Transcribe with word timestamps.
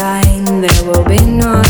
sign 0.00 0.62
there 0.62 0.82
will 0.84 1.04
be 1.04 1.20
no 1.26 1.62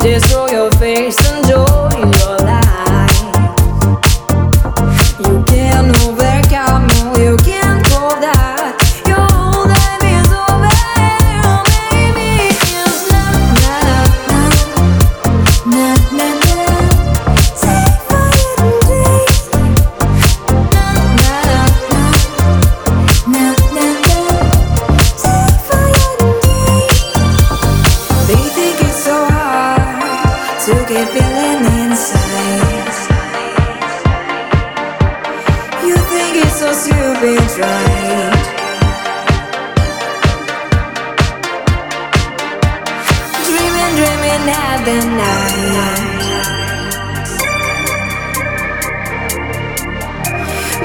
Destroy 0.00 0.48
your 0.50 0.70
face 0.72 1.16
and 1.32 1.53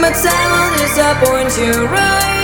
But 0.00 0.12
time 0.22 0.50
will 0.52 0.76
disappoint 0.76 1.58
you 1.58 1.86
right. 1.86 2.43